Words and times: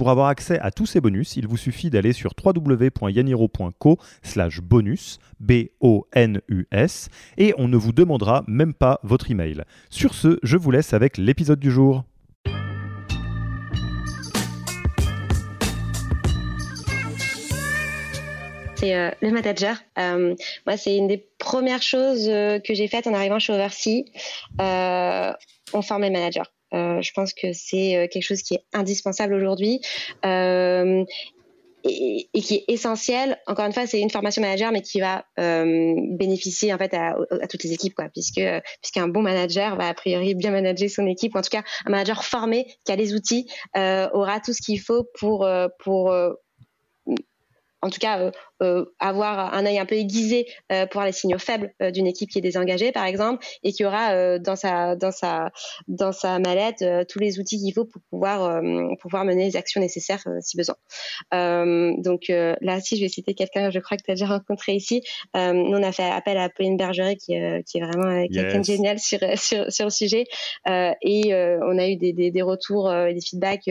Pour 0.00 0.08
avoir 0.08 0.28
accès 0.28 0.58
à 0.60 0.70
tous 0.70 0.86
ces 0.86 1.02
bonus, 1.02 1.36
il 1.36 1.46
vous 1.46 1.58
suffit 1.58 1.90
d'aller 1.90 2.14
sur 2.14 2.32
www.yaniro.co 2.42 3.98
slash 4.22 4.62
bonus, 4.62 5.18
B-O-N-U-S, 5.40 7.10
et 7.36 7.52
on 7.58 7.68
ne 7.68 7.76
vous 7.76 7.92
demandera 7.92 8.42
même 8.48 8.72
pas 8.72 8.98
votre 9.02 9.30
email. 9.30 9.62
Sur 9.90 10.14
ce, 10.14 10.38
je 10.42 10.56
vous 10.56 10.70
laisse 10.70 10.94
avec 10.94 11.18
l'épisode 11.18 11.60
du 11.60 11.70
jour. 11.70 12.04
c'est 18.76 18.94
euh, 18.94 19.10
le 19.20 19.30
manager. 19.32 19.76
Euh, 19.98 20.34
moi, 20.66 20.78
c'est 20.78 20.96
une 20.96 21.08
des 21.08 21.28
premières 21.36 21.82
choses 21.82 22.26
euh, 22.26 22.58
que 22.58 22.72
j'ai 22.72 22.88
faites 22.88 23.06
en 23.06 23.12
arrivant 23.12 23.38
chez 23.38 23.52
Oversea. 23.52 24.06
on 25.74 25.82
forme 25.82 26.04
les 26.04 26.10
managers. 26.10 26.48
Euh, 26.74 27.02
je 27.02 27.12
pense 27.12 27.34
que 27.34 27.52
c'est 27.52 27.96
euh, 27.96 28.06
quelque 28.08 28.22
chose 28.22 28.42
qui 28.42 28.54
est 28.54 28.64
indispensable 28.72 29.34
aujourd'hui. 29.34 29.80
Euh, 30.24 31.04
et, 31.82 32.28
qui 32.34 32.56
est 32.56 32.64
essentiel. 32.68 33.38
Encore 33.46 33.64
une 33.64 33.72
fois, 33.72 33.86
c'est 33.86 34.00
une 34.00 34.10
formation 34.10 34.42
manager, 34.42 34.70
mais 34.70 34.82
qui 34.82 35.00
va 35.00 35.24
bénéficier 35.38 36.74
en 36.74 36.78
fait 36.78 36.92
à, 36.92 37.16
toutes 37.48 37.64
les 37.64 37.72
équipes, 37.72 37.98
puisque 38.12 38.42
puisqu'un 38.82 39.08
bon 39.08 39.22
manager 39.22 39.76
va 39.76 39.88
a 39.88 39.94
priori 39.94 40.34
bien 40.34 40.50
manager 40.50 40.90
son 40.90 41.06
équipe, 41.06 41.34
ou 41.34 41.38
en 41.38 41.40
tout 41.40 41.48
cas 41.48 41.62
un 41.86 41.90
manager 41.90 42.22
formé 42.22 42.66
qui 42.84 42.92
a 42.92 42.96
les 42.96 43.14
outils 43.14 43.46
aura 43.74 44.40
tout 44.44 44.52
ce 44.52 44.60
qu'il 44.60 44.78
faut 44.78 45.06
pour 45.18 45.48
pour 45.78 46.12
en 47.82 47.90
tout 47.90 47.98
cas 47.98 48.20
euh, 48.20 48.30
euh, 48.62 48.84
avoir 48.98 49.54
un 49.54 49.64
œil 49.64 49.78
un 49.78 49.86
peu 49.86 49.94
aiguisé 49.94 50.46
euh, 50.70 50.86
pour 50.86 51.02
les 51.02 51.12
signaux 51.12 51.38
faibles 51.38 51.72
d'une 51.92 52.06
équipe 52.06 52.30
qui 52.30 52.38
est 52.38 52.42
désengagée 52.42 52.92
par 52.92 53.06
exemple 53.06 53.44
et 53.62 53.72
qui 53.72 53.84
aura 53.84 54.38
dans 54.38 54.56
sa 54.56 54.96
dans 54.96 55.12
sa 55.12 55.50
dans 55.88 56.12
sa 56.12 56.38
mallette 56.38 56.84
tous 57.08 57.18
les 57.18 57.38
outils 57.38 57.58
qu'il 57.58 57.72
faut 57.72 57.86
pour 57.86 58.02
pouvoir 58.10 58.60
pouvoir 59.00 59.24
mener 59.24 59.44
les 59.44 59.56
actions 59.56 59.80
nécessaires 59.80 60.22
si 60.40 60.56
besoin. 60.56 60.76
donc 61.32 62.28
là 62.28 62.80
si 62.80 62.96
je 62.96 63.02
vais 63.02 63.08
citer 63.08 63.34
quelqu'un 63.34 63.70
je 63.70 63.78
crois 63.78 63.96
que 63.96 64.02
tu 64.02 64.10
as 64.10 64.14
déjà 64.14 64.26
rencontré 64.26 64.72
ici. 64.72 65.02
Nous 65.34 65.76
on 65.76 65.82
a 65.82 65.92
fait 65.92 66.10
appel 66.10 66.36
à 66.36 66.48
Pauline 66.48 66.76
Bergeret 66.76 67.16
qui, 67.16 67.34
qui 67.66 67.78
est 67.78 67.80
vraiment 67.80 68.26
quelqu'un 68.32 68.60
de 68.60 68.64
génial 68.64 68.98
sur, 68.98 69.18
sur 69.36 69.72
sur 69.72 69.86
le 69.86 69.90
sujet. 69.90 70.24
Et 70.66 71.34
on 71.34 71.78
a 71.78 71.88
eu 71.88 71.96
des, 71.96 72.12
des, 72.12 72.30
des 72.30 72.42
retours 72.42 72.92
et 72.92 73.14
des 73.14 73.20
feedbacks 73.20 73.70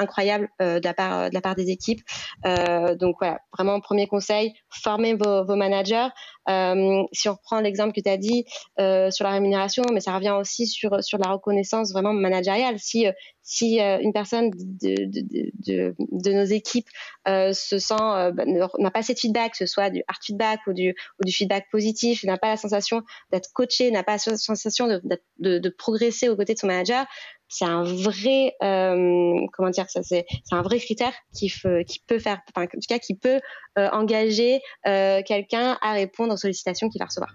incroyable 0.00 0.48
euh, 0.60 0.80
de, 0.80 0.84
la 0.84 0.94
part, 0.94 1.28
de 1.28 1.34
la 1.34 1.40
part 1.40 1.54
des 1.54 1.70
équipes. 1.70 2.00
Euh, 2.46 2.94
donc 2.94 3.16
voilà, 3.20 3.40
vraiment 3.52 3.80
premier 3.80 4.06
conseil, 4.06 4.54
formez 4.70 5.14
vos, 5.14 5.56
managers. 5.56 6.08
Euh, 6.48 7.02
si 7.12 7.28
on 7.28 7.34
reprend 7.34 7.60
l'exemple 7.60 7.92
que 7.92 8.00
tu 8.00 8.08
as 8.08 8.16
dit 8.16 8.44
sur 8.78 9.24
la 9.24 9.32
rémunération, 9.32 9.84
mais 9.92 10.00
ça 10.00 10.14
revient 10.14 10.34
aussi 10.38 10.66
sur, 10.66 11.02
sur 11.04 11.18
la 11.18 11.32
reconnaissance 11.32 11.92
vraiment 11.92 12.12
managériale. 12.12 12.78
Si, 12.78 13.06
si 13.42 13.78
une 13.78 14.12
personne 14.12 14.50
de, 14.50 15.94
de, 16.10 16.32
nos 16.32 16.44
équipes 16.44 16.88
se 17.26 17.78
sent 17.78 17.94
bah, 18.32 18.44
n'a 18.46 18.90
pas 18.90 19.00
assez 19.00 19.14
de 19.14 19.18
feedback, 19.18 19.52
que 19.52 19.58
ce 19.58 19.66
soit 19.66 19.90
du 19.90 20.02
hard 20.08 20.22
feedback 20.22 20.60
ou 20.66 20.72
du, 20.72 20.94
ou 21.20 21.24
du 21.24 21.32
feedback 21.32 21.66
positif, 21.70 22.24
n'a 22.24 22.38
pas 22.38 22.48
la 22.48 22.56
sensation 22.56 23.02
d'être 23.32 23.50
coaché, 23.52 23.90
n'a 23.90 24.02
pas 24.02 24.16
la 24.26 24.36
sensation 24.36 24.86
de, 24.86 25.00
de, 25.38 25.68
progresser 25.68 26.28
aux 26.28 26.36
côtés 26.36 26.54
de 26.54 26.58
son 26.58 26.66
manager, 26.66 27.06
c'est 27.50 27.66
un 27.66 27.82
vrai 27.82 28.54
euh, 28.62 29.46
comment 29.52 29.70
dire 29.70 29.90
ça 29.90 30.02
c'est 30.02 30.24
un 30.52 30.62
vrai 30.62 30.78
critère 30.78 31.12
qui, 31.34 31.52
qui 31.86 32.00
peut 32.06 32.18
faire 32.18 32.40
enfin 32.48 32.64
en 32.64 32.66
tout 32.66 32.80
cas 32.88 32.98
qui 32.98 33.14
peut 33.14 33.40
euh, 33.78 33.88
engager 33.92 34.60
euh, 34.86 35.20
quelqu'un 35.26 35.76
à 35.82 35.92
répondre 35.92 36.32
aux 36.32 36.38
sollicitations 36.38 36.88
qu'il 36.88 37.00
va 37.00 37.06
recevoir. 37.06 37.34